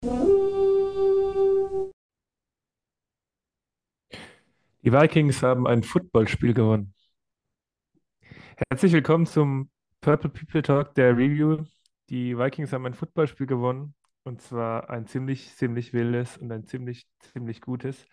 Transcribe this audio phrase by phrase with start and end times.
[0.00, 0.10] Die
[4.84, 6.94] Vikings haben ein Footballspiel gewonnen.
[8.70, 11.64] Herzlich willkommen zum Purple People Talk der Review.
[12.10, 17.08] Die Vikings haben ein Footballspiel gewonnen und zwar ein ziemlich, ziemlich wildes und ein ziemlich,
[17.18, 18.06] ziemlich gutes.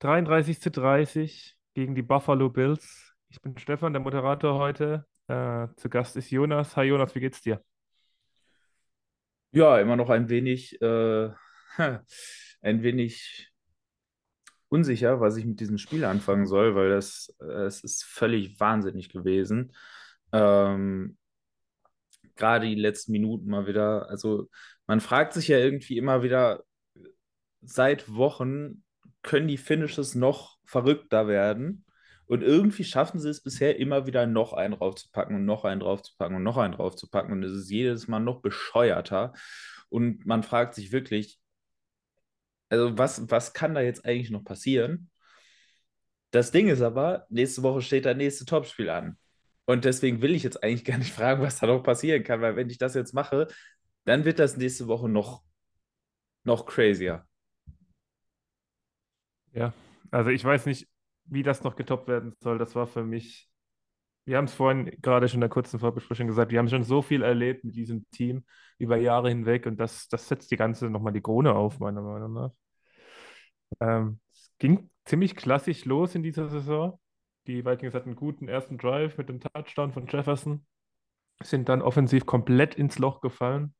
[0.00, 3.14] 33 zu 30 gegen die Buffalo Bills.
[3.28, 5.06] Ich bin Stefan, der Moderator heute.
[5.28, 6.76] Äh, zu Gast ist Jonas.
[6.76, 7.62] Hi Jonas, wie geht's dir?
[9.52, 11.30] Ja, immer noch ein wenig, äh,
[12.62, 13.50] ein wenig
[14.68, 19.08] unsicher, was ich mit diesem Spiel anfangen soll, weil das, äh, es ist völlig wahnsinnig
[19.08, 19.72] gewesen.
[20.32, 21.18] Ähm,
[22.36, 24.08] gerade die letzten Minuten mal wieder.
[24.08, 24.48] Also
[24.86, 26.64] man fragt sich ja irgendwie immer wieder,
[27.60, 28.82] seit Wochen
[29.22, 31.84] können die Finishes noch verrückter werden.
[32.30, 36.36] Und irgendwie schaffen sie es bisher immer wieder noch einen draufzupacken und noch einen draufzupacken
[36.36, 37.32] und noch einen draufzupacken.
[37.32, 39.32] Und es ist jedes Mal noch bescheuerter.
[39.88, 41.40] Und man fragt sich wirklich,
[42.68, 45.10] also was, was kann da jetzt eigentlich noch passieren?
[46.30, 49.18] Das Ding ist aber, nächste Woche steht das nächste Topspiel an.
[49.64, 52.54] Und deswegen will ich jetzt eigentlich gar nicht fragen, was da noch passieren kann, weil
[52.54, 53.48] wenn ich das jetzt mache,
[54.04, 55.42] dann wird das nächste Woche noch,
[56.44, 57.26] noch crazier.
[59.52, 59.72] Ja,
[60.12, 60.86] also ich weiß nicht,
[61.30, 62.58] wie das noch getoppt werden soll.
[62.58, 63.48] Das war für mich,
[64.24, 67.02] wir haben es vorhin gerade schon in der kurzen Vorbesprechung gesagt, wir haben schon so
[67.02, 68.44] viel erlebt mit diesem Team
[68.78, 72.32] über Jahre hinweg und das, das setzt die ganze nochmal die Krone auf, meiner Meinung
[72.32, 72.50] nach.
[73.80, 76.98] Ähm, es ging ziemlich klassisch los in dieser Saison.
[77.46, 80.66] Die Vikings hatten einen guten ersten Drive mit dem Touchdown von Jefferson,
[81.42, 83.74] sind dann offensiv komplett ins Loch gefallen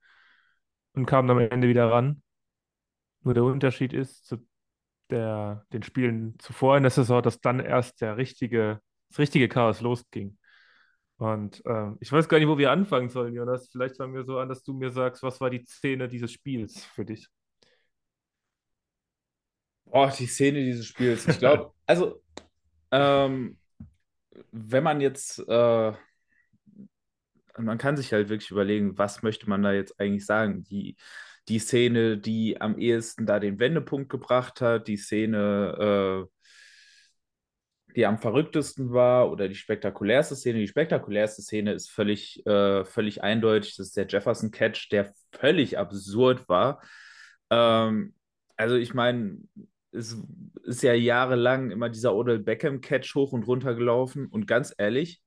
[0.94, 2.22] und kamen am Ende wieder ran.
[3.22, 4.38] Nur der Unterschied ist zu
[5.10, 9.80] der, den Spielen zuvor in der Saison, dass dann erst der richtige, das richtige Chaos
[9.80, 10.38] losging.
[11.16, 13.68] Und ähm, ich weiß gar nicht, wo wir anfangen sollen, Jonas.
[13.70, 16.82] Vielleicht fangen wir so an, dass du mir sagst, was war die Szene dieses Spiels
[16.82, 17.28] für dich?
[19.84, 21.28] Oh, die Szene dieses Spiels.
[21.28, 22.22] Ich glaube, also,
[22.90, 23.58] ähm,
[24.50, 25.92] wenn man jetzt, äh,
[27.58, 30.64] man kann sich halt wirklich überlegen, was möchte man da jetzt eigentlich sagen?
[30.64, 30.96] Die,
[31.48, 36.50] die Szene, die am ehesten da den Wendepunkt gebracht hat, die Szene, äh,
[37.96, 40.60] die am verrücktesten war oder die spektakulärste Szene.
[40.60, 43.76] Die spektakulärste Szene ist völlig, äh, völlig eindeutig.
[43.76, 46.80] Das ist der Jefferson-Catch, der völlig absurd war.
[47.50, 48.14] Ähm,
[48.56, 49.38] also ich meine,
[49.92, 50.16] es
[50.62, 54.26] ist ja jahrelang immer dieser Odell Beckham-Catch hoch und runter gelaufen.
[54.26, 55.20] Und ganz ehrlich,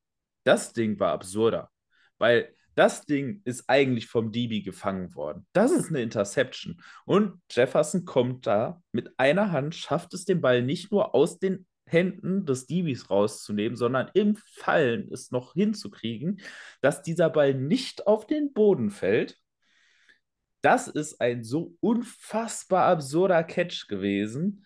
[0.44, 1.70] das Ding war absurder.
[2.18, 5.46] Weil das Ding ist eigentlich vom DB gefangen worden.
[5.54, 6.82] Das ist eine Interception.
[7.06, 11.66] Und Jefferson kommt da mit einer Hand, schafft es den Ball nicht nur aus den
[11.86, 16.42] Händen des DBs rauszunehmen, sondern im Fallen es noch hinzukriegen,
[16.82, 19.38] dass dieser Ball nicht auf den Boden fällt.
[20.62, 24.66] Das ist ein so unfassbar absurder Catch gewesen.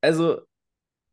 [0.00, 0.42] Also,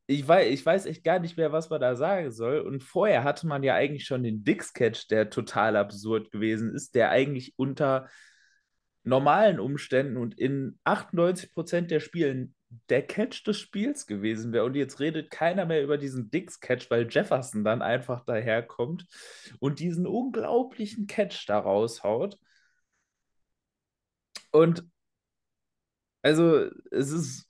[0.08, 2.60] ich weiß, ich weiß echt gar nicht mehr, was man da sagen soll.
[2.62, 7.10] Und vorher hatte man ja eigentlich schon den Dix-Catch, der total absurd gewesen ist, der
[7.10, 8.08] eigentlich unter
[9.04, 12.56] normalen Umständen und in 98% der Spielen
[12.90, 14.66] der Catch des Spiels gewesen wäre.
[14.66, 19.06] Und jetzt redet keiner mehr über diesen Dix-Catch, weil Jefferson dann einfach daherkommt
[19.60, 22.38] und diesen unglaublichen Catch da raushaut.
[24.52, 24.84] Und
[26.22, 27.47] also es ist,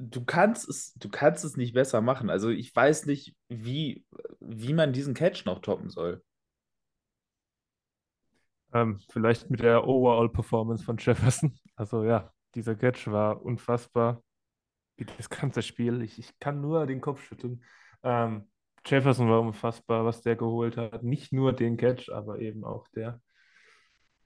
[0.00, 2.30] du kannst es, du kannst es nicht besser machen.
[2.30, 4.04] Also ich weiß nicht, wie,
[4.40, 6.22] wie man diesen Catch noch toppen soll.
[8.72, 11.58] Ähm, vielleicht mit der Overall-Performance von Jefferson.
[11.76, 14.22] Also ja, dieser Catch war unfassbar.
[14.96, 16.02] Wie das ganze Spiel.
[16.02, 17.64] Ich, ich kann nur den Kopf schütteln.
[18.02, 18.50] Ähm,
[18.84, 21.02] Jefferson war unfassbar, was der geholt hat.
[21.02, 23.20] Nicht nur den Catch, aber eben auch der.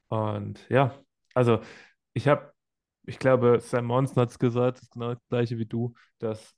[0.08, 0.98] Und ja,
[1.32, 1.60] also
[2.12, 2.53] ich habe,
[3.06, 6.54] ich glaube, Sam Monson hat es gesagt, das ist genau das gleiche wie du, dass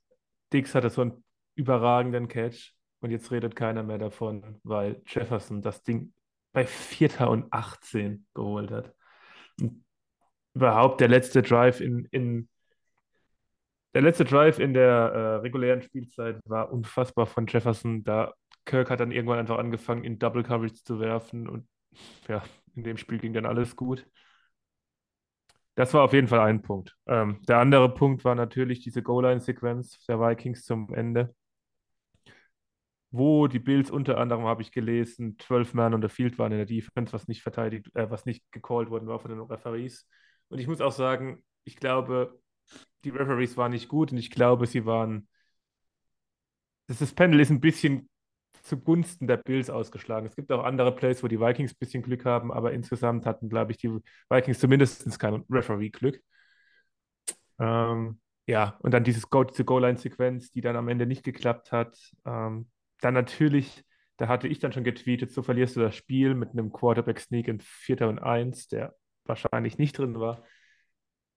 [0.53, 1.25] Dix hatte so einen
[1.55, 6.13] überragenden Catch und jetzt redet keiner mehr davon, weil Jefferson das Ding
[6.53, 8.95] bei Vierter und 18 geholt hat.
[9.61, 9.85] Und
[10.55, 12.49] überhaupt der letzte Drive in, in
[13.95, 18.05] der letzte Drive in der äh, regulären Spielzeit war unfassbar von Jefferson.
[18.05, 18.35] Da
[18.67, 21.67] Kirk hat dann irgendwann einfach angefangen, in Double Coverage zu werfen und
[22.29, 22.43] ja,
[22.75, 24.07] in dem Spiel ging dann alles gut.
[25.77, 26.97] Das war auf jeden Fall ein Punkt.
[27.07, 31.35] Ähm, der andere Punkt war natürlich diese Goal-Line-Sequenz der Vikings zum Ende,
[33.11, 36.59] wo die Bills unter anderem, habe ich gelesen, zwölf Mann und der Field waren in
[36.59, 40.09] der Defense, was nicht verteidigt, äh, was nicht gecallt worden war von den Referees.
[40.49, 42.41] Und ich muss auch sagen, ich glaube,
[43.05, 45.29] die Referees waren nicht gut und ich glaube, sie waren.
[46.89, 48.09] Das Panel ist ein bisschen
[48.67, 50.27] zugunsten der Bills ausgeschlagen.
[50.27, 53.49] Es gibt auch andere Plays, wo die Vikings ein bisschen Glück haben, aber insgesamt hatten,
[53.49, 53.91] glaube ich, die
[54.31, 56.21] Vikings zumindest kein Referee-Glück.
[57.59, 61.99] Ähm, ja, und dann dieses Go-to-Goal-Line-Sequenz, die dann am Ende nicht geklappt hat.
[62.25, 62.71] Ähm,
[63.01, 63.85] dann natürlich,
[64.19, 67.61] da hatte ich dann schon getweetet, so verlierst du das Spiel mit einem Quarterback-Sneak in
[67.61, 70.45] Vierter und Eins, der wahrscheinlich nicht drin war.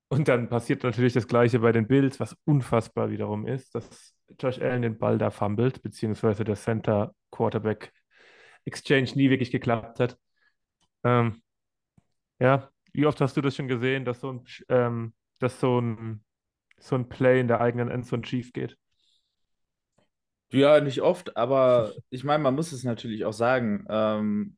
[0.10, 4.60] Und dann passiert natürlich das Gleiche bei den Bills, was unfassbar wiederum ist, dass Josh
[4.60, 7.94] Allen den Ball da fummelt, beziehungsweise der Center Quarterback
[8.66, 10.18] Exchange nie wirklich geklappt hat.
[11.04, 11.42] Ähm,
[12.40, 16.24] ja, wie oft hast du das schon gesehen, dass so ein, ähm, dass so ein,
[16.78, 18.78] so ein Play in der eigenen Endzone schief geht?
[20.52, 23.86] Ja, nicht oft, aber ich meine, man muss es natürlich auch sagen.
[23.88, 24.58] Ähm,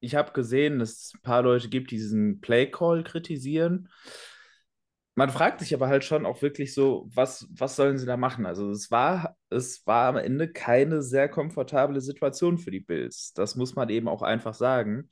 [0.00, 3.88] ich habe gesehen, dass es ein paar Leute gibt, die diesen Play-Call kritisieren.
[5.20, 8.46] Man fragt sich aber halt schon auch wirklich so, was, was sollen sie da machen?
[8.46, 13.34] Also es war, es war am Ende keine sehr komfortable Situation für die Bills.
[13.34, 15.10] Das muss man eben auch einfach sagen.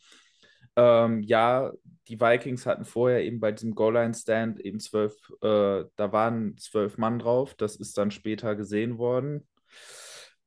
[0.76, 1.72] Ähm, ja,
[2.08, 5.12] die Vikings hatten vorher eben bei diesem Goal-Line-Stand eben zwölf,
[5.42, 7.52] äh, da waren zwölf Mann drauf.
[7.52, 9.46] Das ist dann später gesehen worden.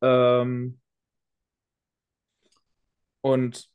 [0.02, 0.80] Ähm,
[3.22, 3.70] und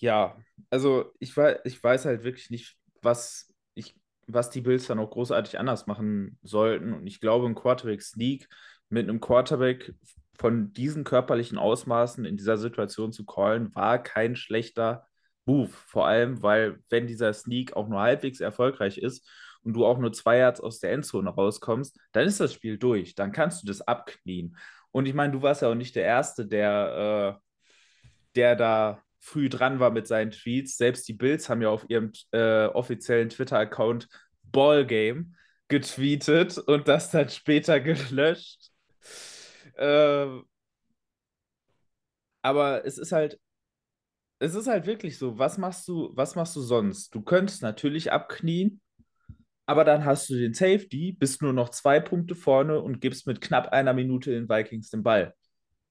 [0.00, 0.36] ja,
[0.68, 3.49] also ich, weiß, ich weiß halt wirklich nicht, was,
[4.32, 6.92] was die Bills dann auch großartig anders machen sollten.
[6.92, 8.48] Und ich glaube, ein Quarterback-Sneak
[8.88, 9.94] mit einem Quarterback
[10.38, 15.06] von diesen körperlichen Ausmaßen in dieser Situation zu callen, war kein schlechter
[15.44, 15.68] Move.
[15.68, 19.28] Vor allem, weil wenn dieser Sneak auch nur halbwegs erfolgreich ist
[19.62, 23.14] und du auch nur zwei Yards aus der Endzone rauskommst, dann ist das Spiel durch.
[23.14, 24.56] Dann kannst du das abknien.
[24.92, 27.46] Und ich meine, du warst ja auch nicht der Erste, der, äh,
[28.34, 30.76] der da früh dran war mit seinen Tweets.
[30.76, 34.08] Selbst die Bills haben ja auf ihrem äh, offiziellen Twitter-Account
[34.44, 35.32] Ballgame
[35.68, 38.72] getweetet und das dann später gelöscht.
[39.76, 40.26] Äh,
[42.42, 43.38] aber es ist halt,
[44.38, 47.14] es ist halt wirklich so, was machst du, was machst du sonst?
[47.14, 48.80] Du könntest natürlich abknien,
[49.66, 53.40] aber dann hast du den Safety, bist nur noch zwei Punkte vorne und gibst mit
[53.42, 55.34] knapp einer Minute den Vikings den Ball.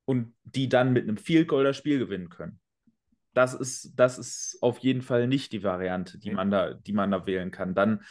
[0.05, 2.59] Und die dann mit einem Field Goal das Spiel gewinnen können
[3.33, 7.11] das ist, das ist auf jeden Fall nicht die Variante, die man da, die man
[7.11, 7.75] da wählen kann.
[7.75, 8.01] Dann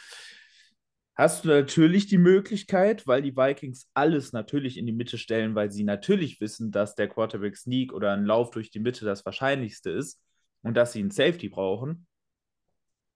[1.15, 5.71] hast du natürlich die Möglichkeit, weil die Vikings alles natürlich in die Mitte stellen, weil
[5.71, 9.89] sie natürlich wissen, dass der Quarterback Sneak oder ein Lauf durch die Mitte das Wahrscheinlichste
[9.89, 10.21] ist
[10.61, 12.07] und dass sie einen Safety brauchen,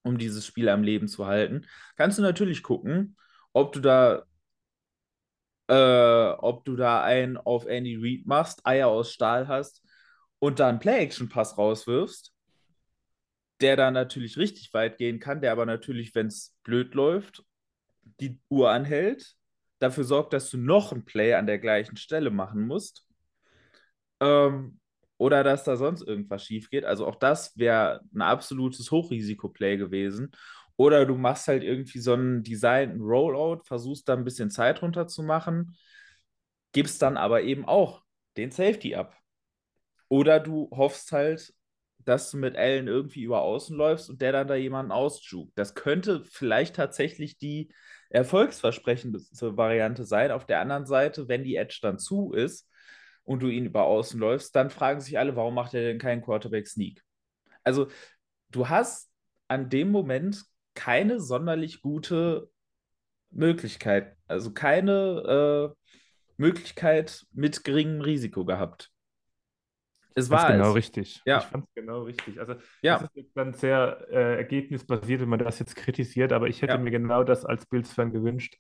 [0.04, 1.66] um dieses Spiel am Leben zu halten,
[1.96, 3.16] kannst du natürlich gucken,
[3.54, 4.24] ob du da
[5.70, 9.83] äh, ob du da einen auf Andy Reid machst, Eier aus Stahl hast
[10.44, 12.34] und da einen Play-Action-Pass rauswirfst,
[13.62, 17.46] der dann natürlich richtig weit gehen kann, der aber natürlich, wenn es blöd läuft,
[18.20, 19.38] die Uhr anhält,
[19.80, 23.08] dafür sorgt, dass du noch ein Play an der gleichen Stelle machen musst.
[24.20, 24.82] Ähm,
[25.16, 26.84] oder dass da sonst irgendwas schief geht.
[26.84, 30.32] Also auch das wäre ein absolutes Hochrisiko-Play gewesen.
[30.76, 35.78] Oder du machst halt irgendwie so einen designten Rollout, versuchst da ein bisschen Zeit runterzumachen,
[36.74, 38.04] gibst dann aber eben auch
[38.36, 39.23] den Safety ab.
[40.10, 41.54] Oder du hoffst halt,
[42.00, 45.54] dass du mit Allen irgendwie über außen läufst und der dann da jemanden ausjuckt.
[45.56, 47.72] Das könnte vielleicht tatsächlich die
[48.10, 50.32] erfolgsversprechendste Variante sein.
[50.32, 52.70] Auf der anderen Seite, wenn die Edge dann zu ist
[53.24, 56.22] und du ihn über außen läufst, dann fragen sich alle, warum macht er denn keinen
[56.22, 57.02] Quarterback-Sneak?
[57.64, 57.88] Also,
[58.50, 59.10] du hast
[59.48, 62.50] an dem Moment keine sonderlich gute
[63.32, 65.92] Möglichkeit, also keine äh,
[66.38, 68.93] Möglichkeit mit geringem Risiko gehabt.
[70.16, 70.76] Es war genau es.
[70.76, 71.22] richtig.
[71.26, 71.40] Ja.
[71.40, 72.40] Ich fand es genau richtig.
[72.40, 73.00] Also, ja.
[73.00, 76.80] das ist dann sehr äh, ergebnisbasiert, wenn man das jetzt kritisiert, aber ich hätte ja.
[76.80, 78.58] mir genau das als Bills-Fan gewünscht.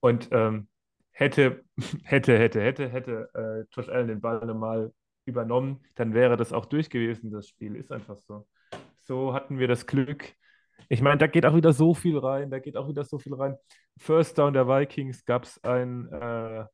[0.00, 0.68] Und ähm,
[1.12, 1.64] hätte,
[2.04, 4.92] hätte, hätte, hätte, hätte äh, Josh Allen den Ball nochmal
[5.26, 7.76] übernommen, dann wäre das auch durch gewesen, das Spiel.
[7.76, 8.46] Ist einfach so.
[9.00, 10.34] So hatten wir das Glück.
[10.88, 13.34] Ich meine, da geht auch wieder so viel rein, da geht auch wieder so viel
[13.34, 13.56] rein.
[13.96, 16.64] First Down der Vikings gab es ein äh,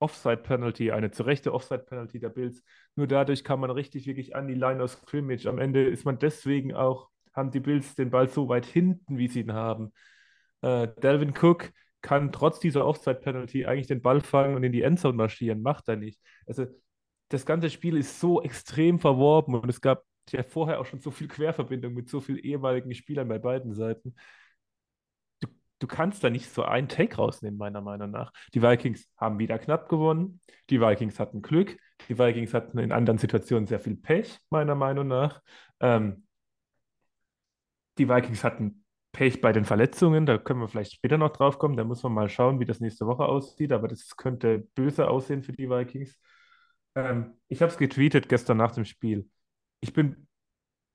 [0.00, 2.64] Offside-Penalty, eine zu Rechte Offside-Penalty der Bills.
[2.96, 5.46] Nur dadurch kann man richtig wirklich an die Line of Scrimmage.
[5.46, 9.28] Am Ende ist man deswegen auch, haben die Bills den Ball so weit hinten, wie
[9.28, 9.92] sie ihn haben.
[10.62, 11.70] Äh, Delvin Cook
[12.02, 15.62] kann trotz dieser Offside-Penalty eigentlich den Ball fangen und in die Endzone marschieren.
[15.62, 16.20] Macht er nicht.
[16.46, 16.66] Also
[17.28, 21.10] das ganze Spiel ist so extrem verworben und es gab ja vorher auch schon so
[21.10, 24.14] viel Querverbindung mit so vielen ehemaligen Spielern bei beiden Seiten
[25.80, 28.32] du kannst da nicht so einen Take rausnehmen, meiner Meinung nach.
[28.54, 30.40] Die Vikings haben wieder knapp gewonnen.
[30.68, 31.76] Die Vikings hatten Glück.
[32.08, 35.42] Die Vikings hatten in anderen Situationen sehr viel Pech, meiner Meinung nach.
[35.80, 36.26] Ähm,
[37.98, 40.26] die Vikings hatten Pech bei den Verletzungen.
[40.26, 41.76] Da können wir vielleicht später noch drauf kommen.
[41.76, 43.72] Da muss man mal schauen, wie das nächste Woche aussieht.
[43.72, 46.18] Aber das könnte böse aussehen für die Vikings.
[46.94, 49.28] Ähm, ich habe es getweetet gestern nach dem Spiel.
[49.80, 50.28] Ich bin,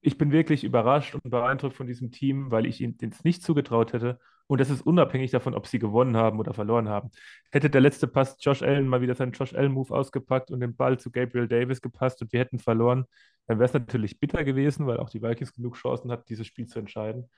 [0.01, 4.20] ich bin wirklich überrascht und beeindruckt von diesem Team, weil ich ihnen nicht zugetraut hätte.
[4.47, 7.09] Und das ist unabhängig davon, ob sie gewonnen haben oder verloren haben.
[7.51, 10.99] Hätte der letzte Pass Josh Allen mal wieder seinen Josh Allen-Move ausgepackt und den Ball
[10.99, 13.05] zu Gabriel Davis gepasst und wir hätten verloren,
[13.47, 16.67] dann wäre es natürlich bitter gewesen, weil auch die Vikings genug Chancen hatten, dieses Spiel
[16.67, 17.29] zu entscheiden.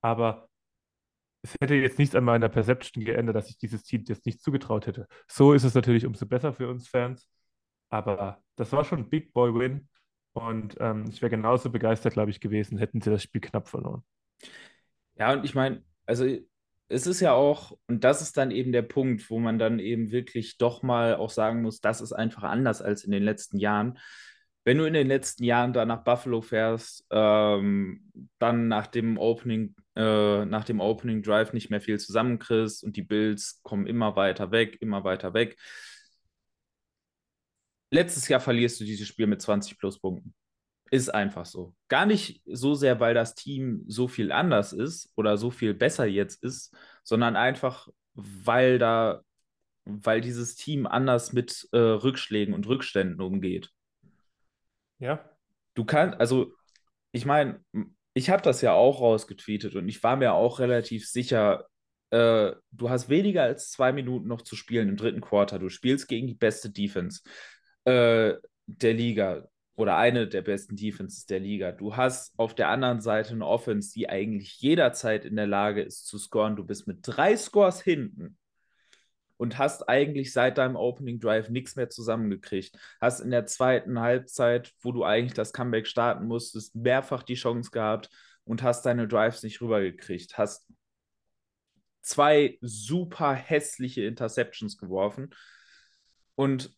[0.00, 0.48] Aber
[1.42, 4.86] es hätte jetzt nichts an meiner Perception geändert, dass ich dieses Team jetzt nicht zugetraut
[4.86, 5.06] hätte.
[5.28, 7.28] So ist es natürlich umso besser für uns Fans.
[7.90, 9.88] Aber das war schon ein Big Boy Win.
[10.32, 14.02] Und ähm, ich wäre genauso begeistert, glaube ich, gewesen, hätten sie das Spiel knapp verloren.
[15.16, 16.26] Ja, und ich meine, also
[16.88, 20.10] es ist ja auch, und das ist dann eben der Punkt, wo man dann eben
[20.10, 23.98] wirklich doch mal auch sagen muss, das ist einfach anders als in den letzten Jahren.
[24.64, 29.74] Wenn du in den letzten Jahren da nach Buffalo fährst, ähm, dann nach dem Opening,
[29.96, 34.50] äh, nach dem Opening Drive nicht mehr viel zusammenkriegst und die Bills kommen immer weiter
[34.52, 35.56] weg, immer weiter weg.
[37.90, 40.34] Letztes Jahr verlierst du dieses Spiel mit 20 plus Punkten.
[40.90, 41.74] Ist einfach so.
[41.88, 46.06] Gar nicht so sehr, weil das Team so viel anders ist oder so viel besser
[46.06, 49.22] jetzt ist, sondern einfach, weil da,
[49.84, 53.70] weil dieses Team anders mit äh, Rückschlägen und Rückständen umgeht.
[54.98, 55.28] Ja.
[55.74, 56.52] Du kannst, also,
[57.12, 57.64] ich meine,
[58.14, 61.66] ich habe das ja auch rausgetweetet und ich war mir auch relativ sicher,
[62.10, 65.58] äh, du hast weniger als zwei Minuten noch zu spielen im dritten Quarter.
[65.58, 67.22] Du spielst gegen die beste Defense
[67.84, 68.34] äh,
[68.66, 71.72] der Liga oder eine der besten Defenses der Liga.
[71.72, 76.06] Du hast auf der anderen Seite eine Offense, die eigentlich jederzeit in der Lage ist
[76.06, 76.56] zu scoren.
[76.56, 78.38] Du bist mit drei Scores hinten
[79.36, 82.78] und hast eigentlich seit deinem Opening Drive nichts mehr zusammengekriegt.
[83.00, 87.70] Hast in der zweiten Halbzeit, wo du eigentlich das Comeback starten musstest, mehrfach die Chance
[87.70, 88.10] gehabt
[88.44, 90.38] und hast deine Drives nicht rübergekriegt.
[90.38, 90.68] Hast
[92.02, 95.34] zwei super hässliche Interceptions geworfen
[96.36, 96.76] und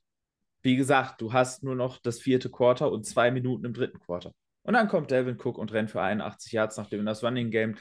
[0.67, 4.33] wie gesagt, du hast nur noch das vierte Quarter und zwei Minuten im dritten Quarter.
[4.65, 7.77] Und dann kommt Delvin Cook und rennt für 81 Yards, nachdem das Running Game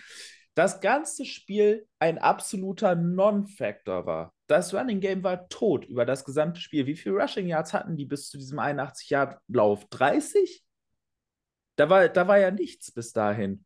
[0.54, 4.34] das ganze Spiel ein absoluter Non-Factor war.
[4.48, 6.86] Das Running Game war tot über das gesamte Spiel.
[6.86, 9.88] Wie viele Rushing Yards hatten die bis zu diesem 81-Yard-Lauf?
[9.90, 10.64] 30?
[11.76, 13.66] Da war, da war ja nichts bis dahin.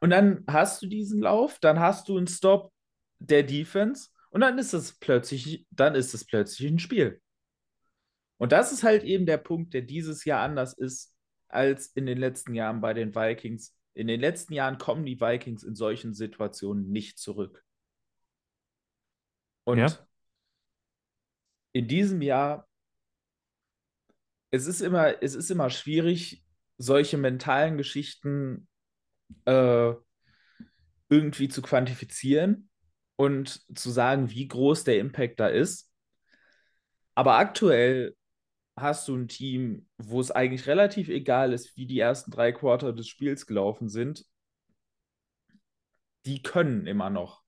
[0.00, 2.72] Und dann hast du diesen Lauf, dann hast du einen Stop
[3.18, 7.20] der Defense und dann ist es plötzlich, dann ist es plötzlich ein Spiel.
[8.38, 11.14] Und das ist halt eben der Punkt, der dieses Jahr anders ist
[11.48, 13.74] als in den letzten Jahren bei den Vikings.
[13.94, 17.64] In den letzten Jahren kommen die Vikings in solchen Situationen nicht zurück.
[19.64, 19.88] Und ja.
[21.72, 22.68] in diesem Jahr,
[24.50, 26.44] es ist immer, es ist immer schwierig,
[26.78, 28.68] solche mentalen Geschichten
[29.46, 29.94] äh,
[31.08, 32.68] irgendwie zu quantifizieren
[33.16, 35.90] und zu sagen, wie groß der Impact da ist.
[37.14, 38.14] Aber aktuell
[38.76, 42.92] hast du ein Team, wo es eigentlich relativ egal ist, wie die ersten drei Quarter
[42.92, 44.26] des Spiels gelaufen sind.
[46.26, 47.42] Die können immer noch.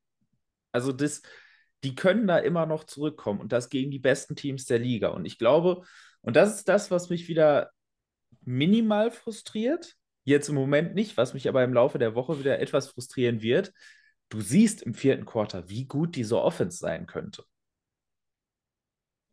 [0.72, 1.22] Also das,
[1.84, 5.08] die können da immer noch zurückkommen und das gegen die besten Teams der Liga.
[5.08, 5.82] Und ich glaube,
[6.22, 7.70] und das ist das, was mich wieder
[8.42, 9.96] minimal frustriert.
[10.24, 13.72] Jetzt im Moment nicht, was mich aber im Laufe der Woche wieder etwas frustrieren wird.
[14.28, 17.44] Du siehst im vierten Quarter, wie gut diese Offense sein könnte.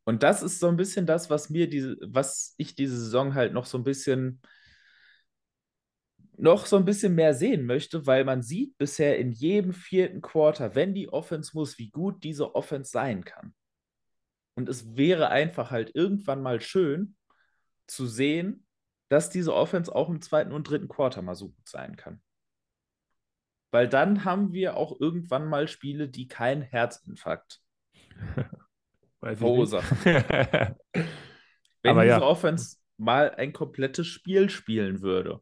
[0.06, 3.54] Und das ist so ein bisschen das, was mir diese, was ich diese Saison halt
[3.54, 4.42] noch so ein bisschen
[6.38, 10.76] noch so ein bisschen mehr sehen möchte, weil man sieht bisher in jedem vierten Quarter,
[10.76, 13.54] wenn die Offense muss, wie gut diese Offense sein kann.
[14.56, 17.16] Und es wäre einfach halt irgendwann mal schön
[17.88, 18.66] zu sehen,
[19.10, 22.22] dass diese Offense auch im zweiten und dritten Quarter mal so gut sein kann.
[23.72, 27.62] Weil dann haben wir auch irgendwann mal Spiele, die kein Herzinfarkt
[29.22, 29.98] verursachen.
[31.82, 32.22] Wenn Aber diese ja.
[32.22, 35.42] Offense mal ein komplettes Spiel spielen würde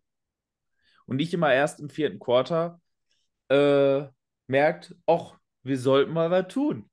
[1.06, 2.82] und nicht immer erst im vierten Quarter
[3.50, 4.04] äh,
[4.48, 6.90] merkt, ach, wir sollten mal was tun.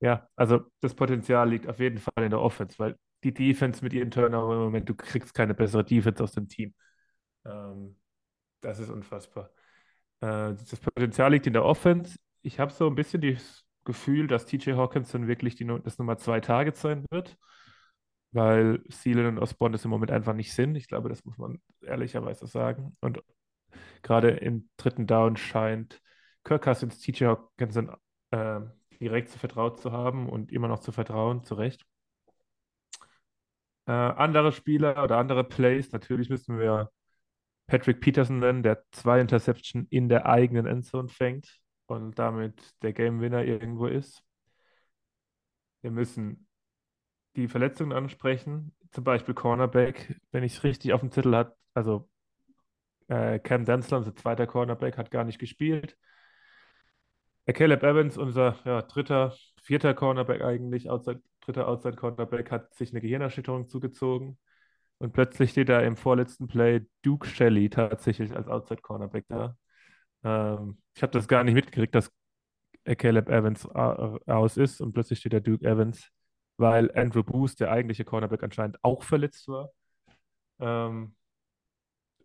[0.00, 3.92] Ja, also das Potenzial liegt auf jeden Fall in der Offense, weil die Defense mit
[3.92, 6.74] ihren Turnover im Moment, du kriegst keine bessere Defense aus dem Team.
[7.44, 7.96] Ähm,
[8.60, 9.50] das ist unfassbar.
[10.20, 14.46] Äh, das Potenzial liegt in der Offense ich habe so ein bisschen das Gefühl, dass
[14.46, 17.36] TJ Hawkinson wirklich die, das Nummer zwei Target sein wird,
[18.30, 20.76] weil Thielen und Osborne das im Moment einfach nicht sind.
[20.76, 22.96] Ich glaube, das muss man ehrlicherweise sagen.
[23.00, 23.20] Und
[24.02, 26.00] gerade im dritten Down scheint
[26.44, 27.90] Kirk Cousins TJ Hawkinson
[28.30, 28.60] äh,
[29.00, 31.84] direkt zu vertraut zu haben und immer noch zu vertrauen, zu Recht.
[33.86, 36.90] Äh, andere Spieler oder andere Plays, natürlich müssen wir
[37.66, 43.20] Patrick Peterson nennen, der zwei Interception in der eigenen Endzone fängt und damit der Game
[43.20, 44.22] Winner irgendwo ist.
[45.82, 46.46] Wir müssen
[47.36, 52.08] die Verletzungen ansprechen, zum Beispiel Cornerback, wenn ich es richtig auf dem Zettel habe, also
[53.08, 55.96] äh, Cam Densler, unser zweiter Cornerback, hat gar nicht gespielt.
[57.44, 62.90] Äh, Caleb Evans, unser ja, dritter, vierter Cornerback eigentlich, outside, dritter Outside Cornerback, hat sich
[62.90, 64.38] eine Gehirnerschütterung zugezogen.
[64.98, 69.56] Und plötzlich steht da im vorletzten Play Duke Shelley tatsächlich als Outside Cornerback da.
[70.26, 72.12] Ähm, ich habe das gar nicht mitgekriegt, dass
[72.84, 76.10] Caleb Evans aus ist und plötzlich steht da Duke Evans,
[76.56, 79.70] weil Andrew Booth, der eigentliche Cornerback, anscheinend auch verletzt war.
[80.60, 81.14] Ähm,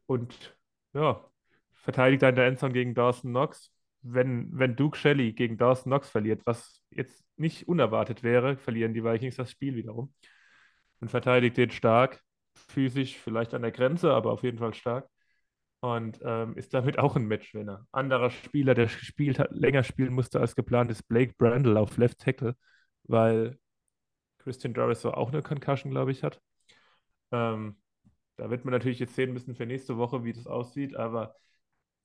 [0.05, 0.55] und
[0.93, 1.24] ja,
[1.74, 3.72] verteidigt dann der Endzone gegen Dawson Knox.
[4.03, 9.03] Wenn, wenn Duke Shelley gegen Dawson Knox verliert, was jetzt nicht unerwartet wäre, verlieren die
[9.03, 10.13] Vikings das Spiel wiederum.
[11.00, 12.22] Und verteidigt den stark,
[12.55, 15.08] physisch vielleicht an der Grenze, aber auf jeden Fall stark.
[15.82, 17.88] Und ähm, ist damit auch ein Matchwinner.
[17.92, 22.20] Anderer Spieler, der gespielt hat, länger spielen musste als geplant, ist Blake Brandle auf Left
[22.20, 22.56] Tackle,
[23.04, 23.58] weil
[24.38, 26.40] Christian so auch eine Concussion, glaube ich, hat.
[27.32, 27.78] Ähm,
[28.38, 31.36] da wird man natürlich jetzt sehen müssen für nächste Woche, wie das aussieht, aber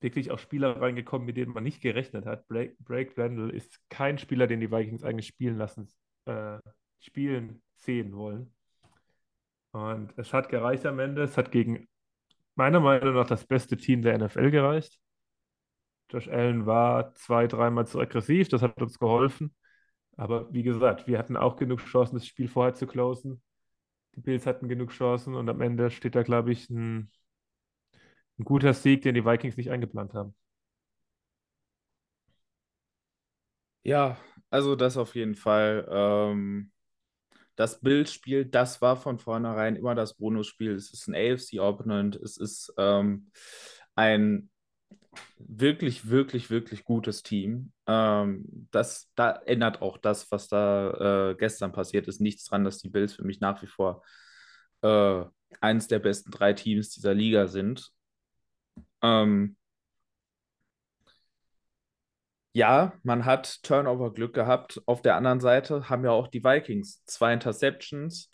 [0.01, 2.47] wirklich auch Spieler reingekommen, mit denen man nicht gerechnet hat.
[2.47, 5.87] Blake, Blake Randall ist kein Spieler, den die Vikings eigentlich spielen lassen,
[6.25, 6.59] äh,
[6.99, 8.53] spielen sehen wollen.
[9.71, 11.23] Und es hat gereicht am Ende.
[11.23, 11.87] Es hat gegen
[12.57, 14.99] meiner Meinung nach das beste Team der NFL gereicht.
[16.09, 19.55] Josh Allen war zwei, dreimal zu aggressiv, das hat uns geholfen.
[20.17, 23.41] Aber wie gesagt, wir hatten auch genug Chancen, das Spiel vorher zu closen.
[24.15, 27.11] Die Bills hatten genug Chancen und am Ende steht da, glaube ich, ein,
[28.39, 30.33] ein guter Sieg, den die Vikings nicht eingeplant haben.
[33.83, 34.17] Ja,
[34.49, 35.87] also das auf jeden Fall.
[35.89, 36.71] Ähm,
[37.57, 40.75] das Bildspiel, das war von vornherein immer das Bonusspiel.
[40.75, 43.31] Es ist ein AFC-Opponent, es ist ähm,
[43.95, 44.49] ein
[45.39, 47.73] wirklich, wirklich, wirklich gutes Team.
[47.87, 52.77] Ähm, das, da ändert auch das, was da äh, gestern passiert ist, nichts dran, dass
[52.77, 54.03] die Bills für mich nach wie vor
[54.83, 55.23] äh,
[55.59, 57.91] eines der besten drei Teams dieser Liga sind.
[59.01, 59.56] Ähm,
[62.57, 64.81] ja, man hat Turnover-Glück gehabt.
[64.87, 68.31] Auf der anderen Seite haben ja auch die Vikings zwei Interceptions,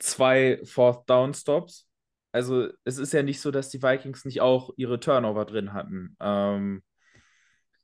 [0.00, 1.88] zwei Fourth-Down-Stops.
[2.32, 6.16] Also es ist ja nicht so, dass die Vikings nicht auch ihre Turnover drin hatten.
[6.18, 6.82] Ähm,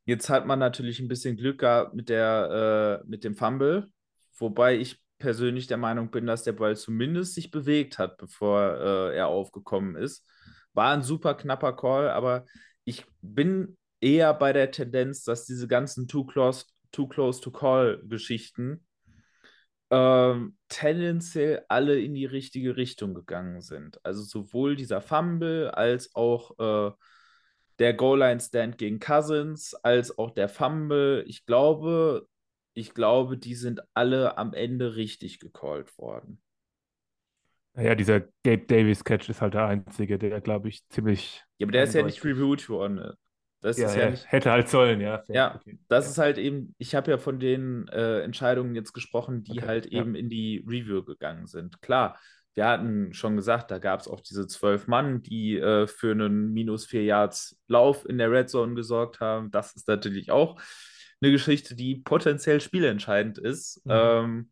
[0.06, 3.86] jetzt hat man natürlich ein bisschen Glück gehabt mit, der, äh, mit dem Fumble,
[4.38, 8.60] wobei ich persönlich der Meinung bin, dass der Ball zumindest sich bewegt hat, bevor
[9.12, 10.26] äh, er aufgekommen ist.
[10.72, 12.44] War ein super knapper Call, aber
[12.84, 18.02] ich bin eher bei der Tendenz, dass diese ganzen Too Close, too close to Call
[18.06, 18.86] Geschichten
[19.90, 24.04] ähm, tendenziell alle in die richtige Richtung gegangen sind.
[24.04, 26.92] Also sowohl dieser Fumble als auch äh,
[27.78, 31.24] der Goal-Line-Stand gegen Cousins, als auch der Fumble.
[31.26, 32.26] Ich glaube,
[32.74, 36.42] ich glaube, die sind alle am Ende richtig gecallt worden.
[37.74, 41.44] Naja, dieser Gabe Davis-Catch ist halt der einzige, der, glaube ich, ziemlich.
[41.58, 43.14] Ja, aber der ist ja nicht reviewed worden.
[43.60, 44.26] Das ja, ist ja, ja nicht.
[44.30, 45.22] Hätte halt sollen, ja.
[45.28, 45.78] Ja, okay.
[45.88, 46.10] das ja.
[46.10, 49.86] ist halt eben, ich habe ja von den äh, Entscheidungen jetzt gesprochen, die Okay, halt
[49.86, 51.82] eben in die Review gegangen sind.
[51.82, 52.18] Klar,
[52.54, 56.52] wir hatten schon gesagt, da gab es auch diese zwölf Mann, die äh, für einen
[56.52, 59.50] minus vier Yards Lauf in der Red Zone gesorgt haben.
[59.50, 60.60] Das ist natürlich auch
[61.20, 63.80] eine Geschichte, die potenziell spielentscheidend ist.
[63.84, 63.92] Mhm.
[63.92, 64.50] Ähm,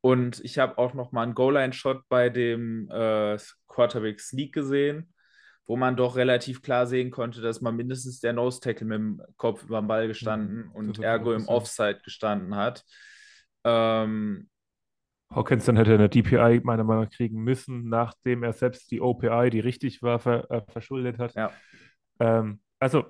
[0.00, 3.36] und ich habe auch noch mal einen Goal-Line-Shot bei dem äh,
[3.68, 5.12] Quarterback Sneak gesehen,
[5.70, 9.62] wo man doch relativ klar sehen konnte, dass man mindestens der Nose-Tackle mit dem Kopf
[9.62, 11.46] über dem Ball gestanden Mhm, und ergo im.
[11.46, 12.84] Offside gestanden hat.
[13.62, 14.48] Ähm,
[15.32, 19.60] Hawkinson hätte eine DPI meiner Meinung nach kriegen müssen, nachdem er selbst die OPI, die
[19.60, 21.34] richtig war, ver, äh, verschuldet hat.
[21.36, 21.52] ja,
[22.18, 23.04] Ähm, also,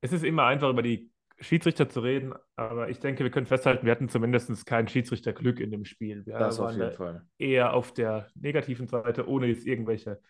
[0.00, 3.86] es ist immer einfach, über die Schiedsrichter zu reden, aber ich denke, wir können festhalten,
[3.86, 6.24] wir hatten zumindest kein Schiedsrichterglück in dem Spiel.
[6.26, 7.26] Wir das auf jeden da Fall.
[7.38, 10.20] eher auf der negativen Seite, ohne jetzt irgendwelche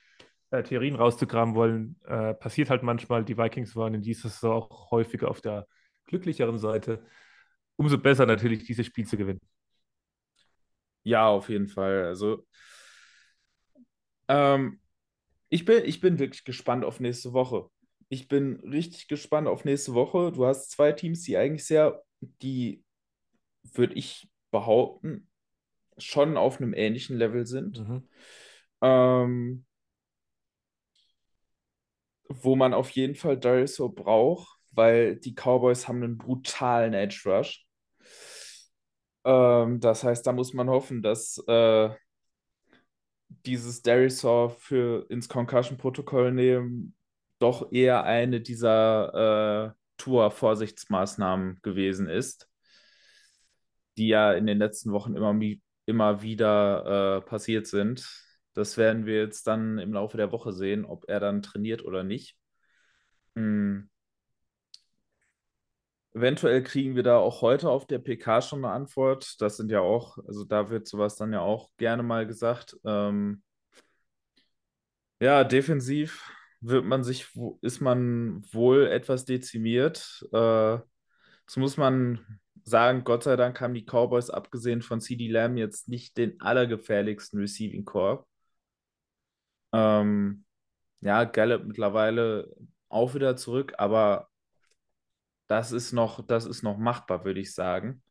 [0.50, 2.00] äh, Theorien rauszukramen wollen.
[2.04, 3.24] Äh, passiert halt manchmal.
[3.24, 5.66] Die Vikings waren in dieser Saison auch häufiger auf der
[6.06, 7.04] glücklicheren Seite.
[7.76, 9.40] Umso besser natürlich, dieses Spiel zu gewinnen.
[11.04, 12.04] Ja, auf jeden Fall.
[12.04, 12.46] Also,
[14.28, 14.80] ähm,
[15.48, 17.68] ich bin, ich bin wirklich gespannt auf nächste Woche.
[18.08, 20.32] Ich bin richtig gespannt auf nächste Woche.
[20.32, 22.84] Du hast zwei Teams, die eigentlich sehr, die,
[23.74, 25.28] würde ich behaupten,
[25.98, 27.80] schon auf einem ähnlichen Level sind.
[27.80, 28.08] Mhm.
[28.80, 29.64] Ähm,
[32.28, 37.22] wo man auf jeden Fall Darius Hope braucht, weil die Cowboys haben einen brutalen Edge
[37.26, 37.66] Rush.
[39.24, 41.90] Ähm, das heißt, da muss man hoffen, dass äh,
[43.46, 46.94] dieses Darisaw für ins Concussion-Protokoll nehmen
[47.38, 52.48] doch eher eine dieser äh, Tour-Vorsichtsmaßnahmen gewesen ist.
[53.96, 55.38] die ja in den letzten Wochen immer,
[55.86, 58.06] immer wieder äh, passiert sind.
[58.58, 62.02] Das werden wir jetzt dann im Laufe der Woche sehen, ob er dann trainiert oder
[62.02, 62.36] nicht.
[63.36, 63.88] Hm.
[66.12, 69.40] Eventuell kriegen wir da auch heute auf der PK schon eine Antwort.
[69.40, 72.76] Das sind ja auch, also da wird sowas dann ja auch gerne mal gesagt.
[72.84, 73.44] Ähm,
[75.20, 76.28] ja, defensiv
[76.60, 77.28] wird man sich,
[77.60, 80.26] ist man wohl etwas dezimiert.
[80.32, 80.78] Äh,
[81.46, 85.88] das muss man sagen, Gott sei Dank haben die Cowboys abgesehen von CD Lamb jetzt
[85.88, 88.26] nicht den allergefährlichsten Receiving Core.
[89.72, 90.44] Ähm,
[91.00, 92.54] ja, Gallup mittlerweile
[92.88, 94.28] auch wieder zurück, aber
[95.46, 98.02] das ist noch, das ist noch machbar, würde ich sagen.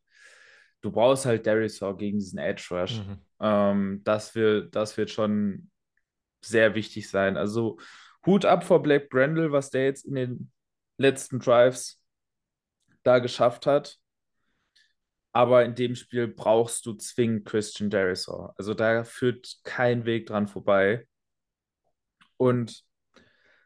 [0.80, 2.98] Du brauchst halt Darius gegen diesen Edge Rush.
[2.98, 3.18] Mhm.
[3.40, 5.70] Ähm, das, wird, das wird schon
[6.44, 7.36] sehr wichtig sein.
[7.36, 7.78] Also
[8.26, 10.52] Hut ab vor Blake Brandel, was der jetzt in den
[10.98, 12.02] letzten Drives
[13.02, 13.98] da geschafft hat.
[15.32, 18.54] Aber in dem Spiel brauchst du zwingend Christian Derisor.
[18.56, 21.06] Also da führt kein Weg dran vorbei.
[22.38, 22.84] Und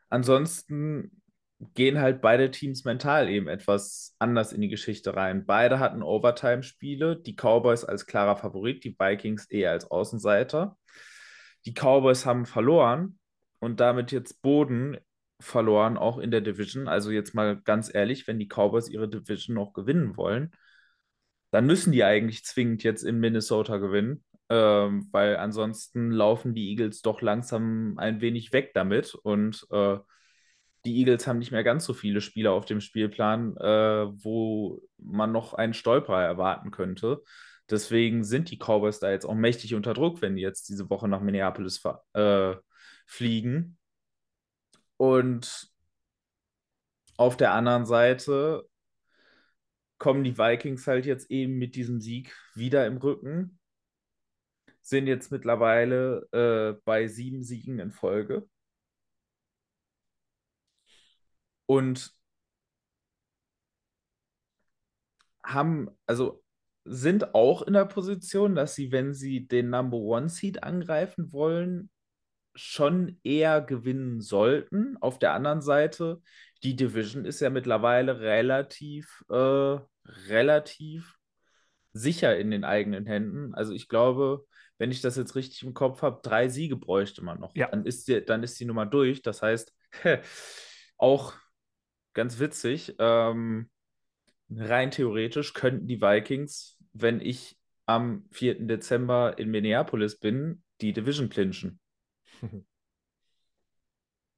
[0.08, 1.22] ansonsten
[1.74, 5.46] gehen halt beide Teams mental eben etwas anders in die Geschichte rein.
[5.46, 10.76] Beide hatten Overtime-Spiele, die Cowboys als klarer Favorit, die Vikings eher als Außenseiter.
[11.64, 13.18] Die Cowboys haben verloren
[13.60, 14.98] und damit jetzt Boden
[15.38, 16.88] verloren, auch in der Division.
[16.88, 20.52] Also jetzt mal ganz ehrlich, wenn die Cowboys ihre Division noch gewinnen wollen,
[21.52, 27.00] dann müssen die eigentlich zwingend jetzt in Minnesota gewinnen, ähm, weil ansonsten laufen die Eagles
[27.00, 29.96] doch langsam ein wenig weg damit und äh,
[30.84, 35.32] die Eagles haben nicht mehr ganz so viele Spieler auf dem Spielplan, äh, wo man
[35.32, 37.22] noch einen Stolperer erwarten könnte.
[37.70, 41.08] Deswegen sind die Cowboys da jetzt auch mächtig unter Druck, wenn die jetzt diese Woche
[41.08, 42.54] nach Minneapolis äh,
[43.06, 43.78] fliegen.
[44.98, 45.70] Und
[47.16, 48.68] auf der anderen Seite
[49.96, 53.58] kommen die Vikings halt jetzt eben mit diesem Sieg wieder im Rücken.
[54.82, 58.48] Sind jetzt mittlerweile äh, bei sieben Siegen in Folge.
[61.66, 62.12] Und
[65.44, 66.42] haben, also
[66.84, 71.90] sind auch in der Position, dass sie, wenn sie den Number One Seed angreifen wollen,
[72.54, 74.96] schon eher gewinnen sollten.
[75.00, 76.20] Auf der anderen Seite,
[76.62, 79.78] die Division ist ja mittlerweile relativ, äh,
[80.28, 81.16] relativ
[81.92, 83.54] sicher in den eigenen Händen.
[83.54, 84.46] Also ich glaube,
[84.82, 87.54] wenn ich das jetzt richtig im Kopf habe, drei Siege bräuchte man noch.
[87.54, 87.68] Ja.
[87.68, 89.22] Dann, ist die, dann ist die Nummer durch.
[89.22, 89.72] Das heißt,
[90.96, 91.34] auch
[92.14, 93.70] ganz witzig, ähm,
[94.50, 98.66] rein theoretisch könnten die Vikings, wenn ich am 4.
[98.66, 101.78] Dezember in Minneapolis bin, die Division clinchen.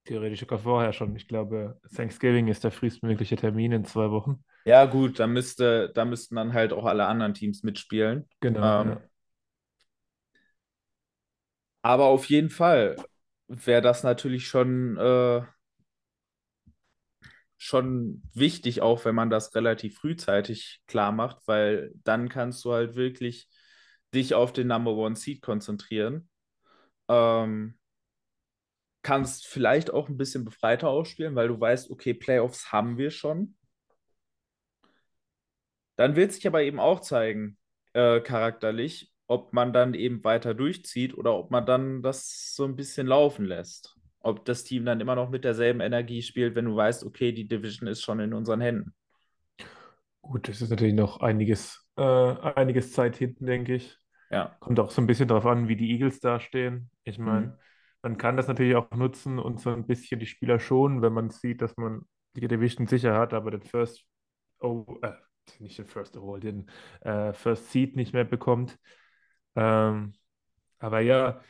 [0.05, 1.17] Theoretisch sogar vorher schon.
[1.17, 4.45] Ich glaube, Thanksgiving ist der frühestmögliche Termin in zwei Wochen.
[4.67, 8.29] Ja, gut, da, müsste, da müssten dann halt auch alle anderen Teams mitspielen.
[8.41, 8.83] Genau.
[8.83, 9.01] Ähm, ja.
[11.85, 12.97] Aber auf jeden Fall
[13.47, 15.43] wäre das natürlich schon, äh,
[17.57, 22.97] schon wichtig, auch wenn man das relativ frühzeitig klar macht, weil dann kannst du halt
[22.97, 23.49] wirklich
[24.15, 26.29] dich auf den Number One Seed konzentrieren.
[27.09, 27.79] Ähm,
[29.03, 33.55] kannst vielleicht auch ein bisschen befreiter ausspielen, weil du weißt, okay, Playoffs haben wir schon.
[35.97, 37.59] Dann wird sich aber eben auch zeigen,
[37.93, 42.77] äh, charakterlich, ob man dann eben weiter durchzieht oder ob man dann das so ein
[42.77, 43.97] bisschen laufen lässt.
[44.21, 47.47] Ob das Team dann immer noch mit derselben Energie spielt, wenn du weißt, okay, die
[47.47, 48.95] Division ist schon in unseren Händen.
[50.23, 53.97] Gut, das ist natürlich noch einiges, äh, einiges Zeit hinten, denke ich.
[54.31, 54.57] Ja.
[54.61, 56.91] Kommt auch so ein bisschen darauf an, wie die Eagles dastehen.
[57.05, 57.53] Ich meine, mhm
[58.05, 61.31] man kann das natürlich auch nutzen und so ein bisschen die Spieler schonen, wenn man
[61.31, 62.03] sieht, dass man
[62.37, 64.05] die Division sicher hat, aber den First,
[64.61, 65.13] oh, äh,
[65.59, 68.79] nicht den First Overall, den äh, First Seed nicht mehr bekommt.
[69.57, 70.15] Ähm,
[70.81, 71.43] aber ja,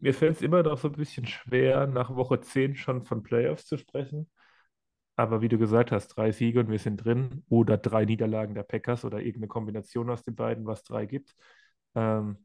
[0.00, 3.66] mir fällt es immer noch so ein bisschen schwer, nach Woche 10 schon von Playoffs
[3.66, 4.30] zu sprechen.
[5.16, 8.62] Aber wie du gesagt hast, drei Siege und wir sind drin oder drei Niederlagen der
[8.64, 11.34] Packers oder irgendeine Kombination aus den beiden, was drei gibt.
[11.94, 12.38] Ähm,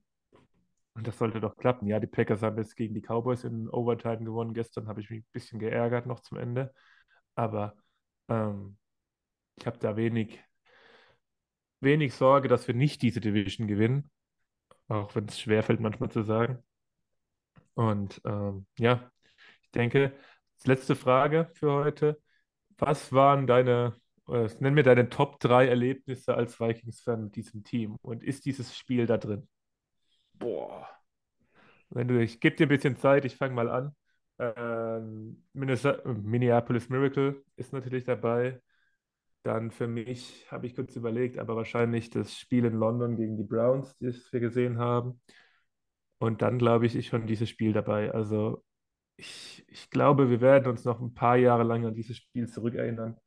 [0.94, 1.88] und das sollte doch klappen.
[1.88, 4.54] Ja, die Packers haben jetzt gegen die Cowboys in Overtime gewonnen.
[4.54, 6.74] Gestern habe ich mich ein bisschen geärgert noch zum Ende.
[7.36, 7.76] Aber
[8.30, 8.78] ähm,
[9.58, 10.40] ich habe da wenig,
[11.80, 14.10] wenig Sorge, dass wir nicht diese Division gewinnen.
[14.88, 16.64] Auch wenn es schwerfällt, manchmal zu sagen.
[17.74, 19.12] Und ähm, ja,
[19.64, 20.14] ich denke,
[20.66, 22.22] letzte Frage für heute.
[22.78, 23.96] Was waren deine,
[24.28, 27.98] äh, nenn mir deine Top 3 Erlebnisse als Vikings-Fan mit diesem Team?
[28.02, 29.48] Und ist dieses Spiel da drin?
[30.34, 30.88] Boah.
[31.90, 33.96] Wenn du, ich gebe dir ein bisschen Zeit, ich fange mal an.
[34.38, 38.62] Ähm, Minneapolis Miracle ist natürlich dabei.
[39.46, 43.44] Dann für mich habe ich kurz überlegt, aber wahrscheinlich das Spiel in London gegen die
[43.44, 45.22] Browns, das wir gesehen haben.
[46.18, 48.12] Und dann glaube ich, ist schon dieses Spiel dabei.
[48.12, 48.64] Also
[49.18, 53.18] ich, ich glaube, wir werden uns noch ein paar Jahre lang an dieses Spiel zurückerinnern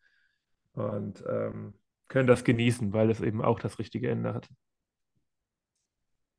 [0.72, 1.74] und ähm,
[2.08, 4.48] können das genießen, weil es eben auch das richtige Ende hat.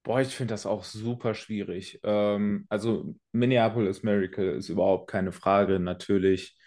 [0.03, 2.01] Boah, ich finde das auch super schwierig.
[2.03, 6.57] Ähm, also Minneapolis Miracle ist überhaupt keine Frage, natürlich.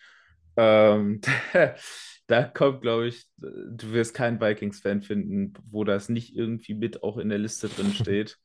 [0.57, 1.20] Ähm,
[2.27, 7.19] da kommt, glaube ich, du wirst keinen Vikings-Fan finden, wo das nicht irgendwie mit auch
[7.19, 8.39] in der Liste drin steht.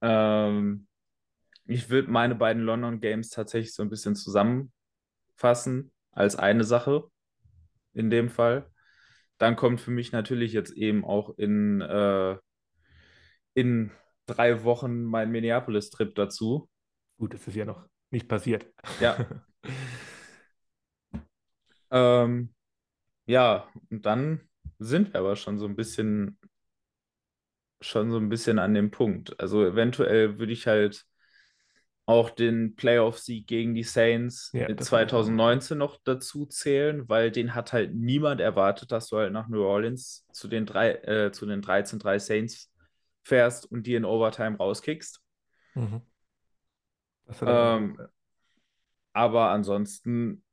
[0.00, 0.86] ähm,
[1.66, 7.04] ich würde meine beiden London Games tatsächlich so ein bisschen zusammenfassen als eine Sache
[7.94, 8.70] in dem Fall.
[9.38, 12.36] Dann kommt für mich natürlich jetzt eben auch in, äh,
[13.54, 13.90] in
[14.26, 16.68] drei Wochen mein Minneapolis-Trip dazu.
[17.18, 18.66] Gut, das ist ja noch nicht passiert.
[19.00, 19.16] Ja.
[21.94, 22.54] ähm,
[23.26, 24.40] ja, und dann
[24.78, 26.38] sind wir aber schon so ein bisschen
[27.80, 29.38] schon so ein bisschen an dem Punkt.
[29.40, 31.06] Also eventuell würde ich halt
[32.06, 35.28] auch den Playoff-Sieg gegen die Saints Ja, in das würde ich auch machen.
[35.28, 39.62] 2019 noch dazu zählen, weil den hat halt niemand erwartet, dass du halt nach New
[39.62, 42.70] Orleans zu den, drei, äh, zu den 13-3 Saints
[43.22, 45.20] fährst und die in Overtime rauskickst.
[45.74, 46.02] Mhm.
[47.44, 47.98] Ähm,
[49.12, 50.43] aber ansonsten,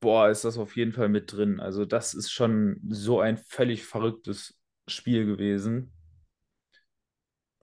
[0.00, 1.60] boah, ist das auf jeden Fall mit drin.
[1.60, 4.58] Also das ist schon so ein völlig verrücktes
[4.88, 5.92] Spiel gewesen.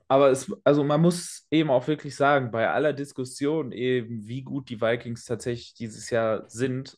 [0.07, 4.69] Aber es, also man muss eben auch wirklich sagen, bei aller Diskussion eben, wie gut
[4.69, 6.97] die Vikings tatsächlich dieses Jahr sind,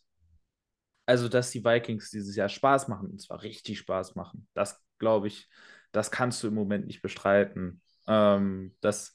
[1.06, 5.28] also dass die Vikings dieses Jahr Spaß machen, und zwar richtig Spaß machen, das glaube
[5.28, 5.48] ich,
[5.92, 7.82] das kannst du im Moment nicht bestreiten.
[8.08, 9.14] Ähm, das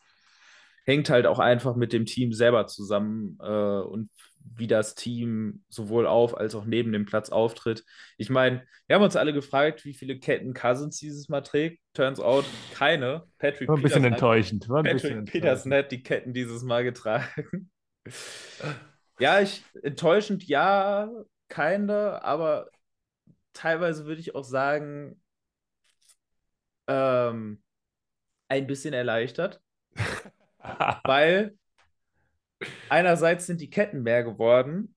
[0.87, 4.11] hängt halt auch einfach mit dem Team selber zusammen äh, und
[4.43, 7.85] wie das Team sowohl auf als auch neben dem Platz auftritt.
[8.19, 11.81] Ich meine, wir haben uns alle gefragt, wie viele Ketten Cousins dieses Mal trägt.
[11.95, 13.25] Turns out keine.
[13.39, 14.69] Patrick War ein bisschen Peterson hat, enttäuschend.
[14.69, 17.71] War ein bisschen Patrick Peterson hat die Ketten dieses Mal getragen.
[19.21, 21.11] Ja, ich enttäuschend, ja,
[21.49, 22.71] keine, aber
[23.53, 25.21] teilweise würde ich auch sagen,
[26.87, 27.63] ähm,
[28.49, 29.61] ein bisschen erleichtert,
[31.05, 31.59] weil
[32.89, 34.95] einerseits sind die Ketten mehr geworden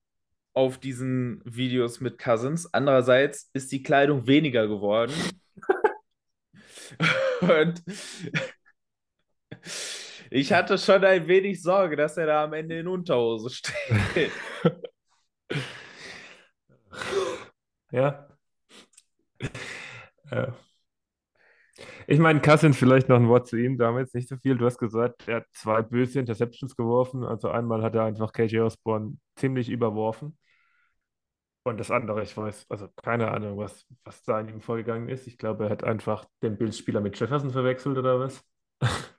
[0.52, 5.12] auf diesen Videos mit Cousins, andererseits ist die Kleidung weniger geworden.
[7.40, 7.82] Und
[10.30, 14.32] ich hatte schon ein wenig Sorge, dass er da am Ende in Unterhose steht.
[17.94, 18.26] Ja.
[20.30, 20.52] Äh.
[22.06, 24.56] Ich meine, Cousins, vielleicht noch ein Wort zu ihm, damals nicht so viel.
[24.56, 27.24] Du hast gesagt, er hat zwei böse Interceptions geworfen.
[27.24, 30.36] Also einmal hat er einfach KJ Osborne ziemlich überworfen.
[31.62, 35.26] Und das andere, ich weiß, also keine Ahnung, was, was da in ihm vorgegangen ist.
[35.26, 38.44] Ich glaube, er hat einfach den Bildspieler mit Jefferson verwechselt oder was.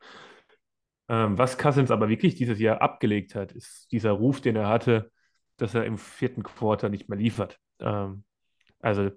[1.08, 5.12] Ähm, was Cousins aber wirklich dieses Jahr abgelegt hat, ist dieser Ruf, den er hatte,
[5.58, 7.60] dass er im vierten Quarter nicht mehr liefert.
[7.80, 8.24] Ähm,
[8.80, 9.12] also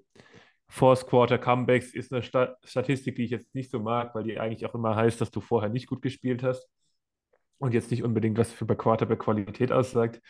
[0.71, 4.39] Fourth Quarter Comebacks ist eine Sta Statistik, die ich jetzt nicht so mag, weil die
[4.39, 6.69] eigentlich auch immer heißt, dass du vorher nicht gut gespielt hast
[7.59, 10.21] und jetzt nicht unbedingt was für bei Quarterback Qualität aussagt.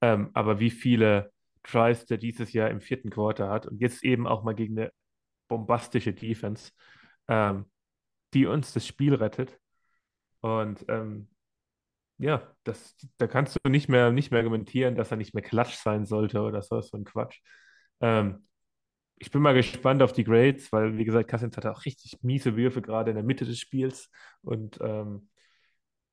[0.00, 4.26] Ähm, aber wie viele Drives der dieses Jahr im vierten Quarter hat und jetzt eben
[4.26, 4.92] auch mal gegen eine
[5.48, 6.72] bombastische Defense,
[7.28, 7.66] ähm,
[8.34, 9.58] die uns das Spiel rettet.
[10.40, 11.28] Und ähm,
[12.18, 15.74] ja, das, da kannst du nicht mehr, nicht mehr argumentieren, dass er nicht mehr Klatsch
[15.76, 17.40] sein sollte oder so, so ein Quatsch.
[18.00, 18.45] Ähm,
[19.18, 22.56] ich bin mal gespannt auf die Grades, weil, wie gesagt, Cousins hatte auch richtig miese
[22.56, 24.10] Würfe gerade in der Mitte des Spiels.
[24.42, 25.28] Und ähm,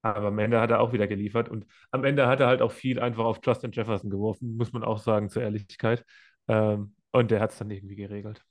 [0.02, 1.50] aber am Ende hat er auch wieder geliefert.
[1.50, 4.84] Und am Ende hat er halt auch viel einfach auf Justin Jefferson geworfen, muss man
[4.84, 6.06] auch sagen, zur Ehrlichkeit.
[6.48, 8.44] Ähm, und der hat es dann irgendwie geregelt.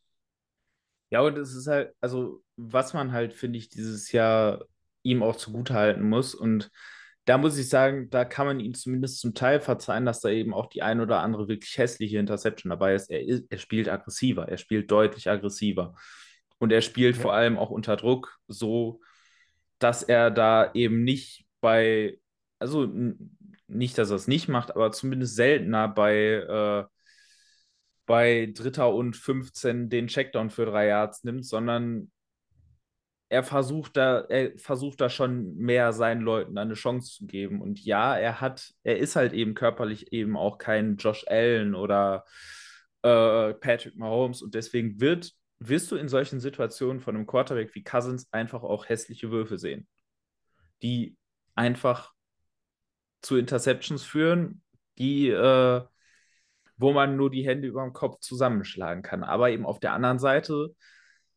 [1.11, 4.65] Ja, und es ist halt, also, was man halt, finde ich, dieses Jahr
[5.03, 6.35] ihm auch zugutehalten muss.
[6.35, 6.71] Und
[7.25, 10.53] da muss ich sagen, da kann man ihm zumindest zum Teil verzeihen, dass da eben
[10.53, 13.11] auch die ein oder andere wirklich hässliche Interception dabei ist.
[13.11, 15.95] Er, er spielt aggressiver, er spielt deutlich aggressiver.
[16.59, 17.23] Und er spielt Ja.
[17.23, 19.01] vor allem auch unter Druck, so
[19.79, 22.19] dass er da eben nicht bei,
[22.61, 22.89] also
[23.67, 26.85] nicht, dass er es nicht macht, aber zumindest seltener bei, äh,
[28.07, 32.11] bei Dritter und 15 den Checkdown für drei Yards nimmt, sondern
[33.33, 37.62] er versucht da, er versucht da schon mehr seinen Leuten eine Chance zu geben.
[37.62, 42.27] Und ja, er hat, er ist halt eben körperlich eben auch kein Josh Allen oder
[43.01, 44.42] äh, Patrick Mahomes.
[44.42, 48.90] Und deswegen wird, wirst du in solchen Situationen von einem Quarterback wie Cousins einfach auch
[48.90, 49.88] hässliche Würfe sehen,
[50.83, 51.16] die
[51.55, 52.12] einfach
[53.23, 54.62] zu Interceptions führen,
[54.99, 55.81] die, äh,
[56.77, 59.25] wo man nur die Hände über dem Kopf zusammenschlagen kann.
[59.25, 60.75] Aber eben auf der anderen Seite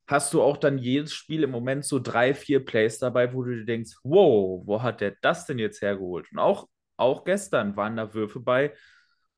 [0.08, 3.56] hast du auch dann jedes Spiel im Moment so drei, vier Plays dabei, wo du
[3.56, 6.32] dir denkst, wow, wo hat der das denn jetzt hergeholt?
[6.32, 8.74] Und auch, auch gestern waren da Würfe bei,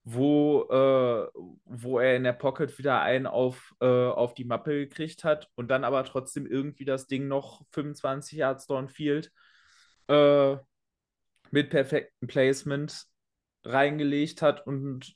[0.04, 5.24] wo, äh, wo er in der Pocket wieder einen auf, äh, auf die Mappe gekriegt
[5.24, 9.32] hat und dann aber trotzdem irgendwie das Ding noch 25 Yards downfield
[10.08, 10.56] äh,
[11.52, 13.06] mit perfektem Placement
[13.64, 15.16] reingelegt hat und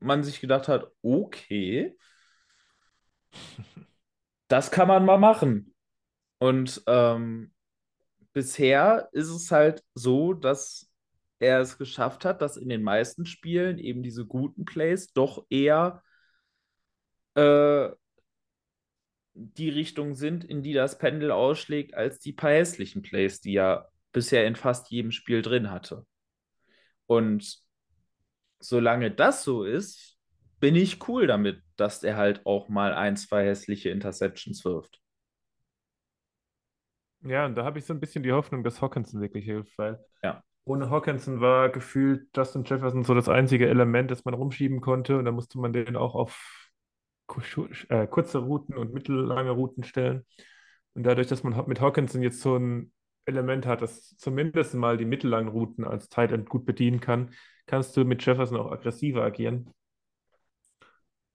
[0.00, 1.96] man sich gedacht hat, okay,
[4.54, 5.74] das kann man mal machen.
[6.38, 7.52] Und ähm,
[8.32, 10.88] bisher ist es halt so, dass
[11.40, 16.04] er es geschafft hat, dass in den meisten Spielen eben diese guten Plays doch eher
[17.34, 17.88] äh,
[19.32, 23.90] die Richtung sind, in die das Pendel ausschlägt, als die paar hässlichen Plays, die er
[24.12, 26.06] bisher in fast jedem Spiel drin hatte.
[27.06, 27.58] Und
[28.60, 30.13] solange das so ist,
[30.64, 34.98] bin ich cool damit, dass er halt auch mal ein, zwei hässliche Interceptions wirft.
[37.20, 39.98] Ja, und da habe ich so ein bisschen die Hoffnung, dass Hawkinson wirklich hilft, weil
[40.22, 40.42] Ja.
[40.64, 45.18] ohne Hawkinson war gefühlt Justin Jefferson so das einzige Element, das man rumschieben konnte.
[45.18, 46.70] Und da musste man den auch auf
[47.90, 50.24] äh, kurze Routen und mittellange Routen stellen.
[50.94, 52.90] Und dadurch, dass man mit Hawkinson jetzt so ein
[53.26, 57.34] Element hat, das zumindest mal die mittellangen Routen als Tight End gut bedienen kann,
[57.66, 59.70] kannst du mit Jefferson auch aggressiver agieren.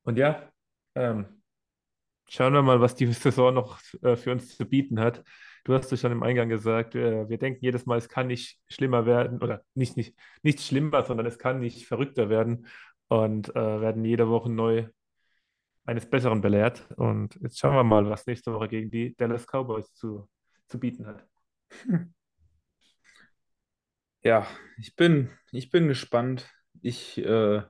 [0.09, 0.51] Und ja,
[0.95, 1.39] ähm,
[2.27, 5.23] Schauen wir mal, was die Saison noch äh, für uns zu bieten hat.
[5.65, 8.59] Du hast es schon im Eingang gesagt, äh, wir denken jedes Mal, es kann nicht
[8.67, 12.65] schlimmer werden oder nicht, nicht, nicht schlimmer, sondern es kann nicht verrückter werden
[13.07, 14.87] und äh, werden jede Woche neu
[15.85, 16.87] eines Besseren belehrt.
[16.97, 20.27] Und jetzt schauen wir mal, was nächste Woche gegen die Dallas Cowboys zu,
[20.67, 21.27] zu bieten hat.
[24.21, 26.51] Ja, ich bin, ich bin gespannt.
[26.81, 27.61] Ich, äh,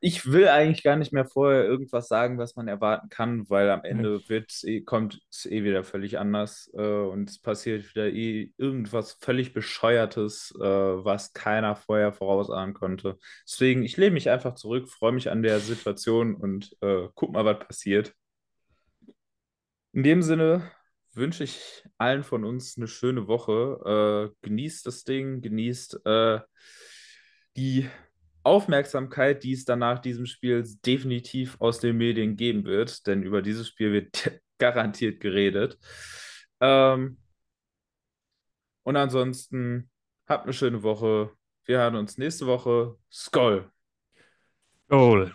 [0.00, 3.82] ich will eigentlich gar nicht mehr vorher irgendwas sagen, was man erwarten kann, weil am
[3.84, 8.52] Ende wird, eh- kommt es eh wieder völlig anders äh, und es passiert wieder eh
[8.58, 13.18] irgendwas völlig Bescheuertes, äh, was keiner vorher vorausahnen konnte.
[13.48, 17.44] Deswegen, ich lehne mich einfach zurück, freue mich an der Situation und äh, guck mal,
[17.44, 18.14] was passiert.
[19.92, 20.70] In dem Sinne
[21.14, 24.32] wünsche ich allen von uns eine schöne Woche.
[24.42, 26.40] Äh, genießt das Ding, genießt äh,
[27.56, 27.88] die
[28.46, 33.42] Aufmerksamkeit, die es dann nach diesem Spiel definitiv aus den Medien geben wird, denn über
[33.42, 35.78] dieses Spiel wird garantiert geredet.
[36.60, 37.18] Ähm,
[38.84, 39.90] und ansonsten
[40.28, 41.32] habt eine schöne Woche.
[41.64, 42.96] Wir hören uns nächste Woche.
[43.10, 43.70] Skoll!
[44.88, 45.32] Goal.